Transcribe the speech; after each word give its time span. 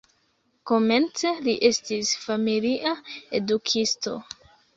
Komence 0.69 1.33
li 1.47 1.55
estis 1.69 2.15
familia 2.25 2.95
edukisto. 3.43 4.17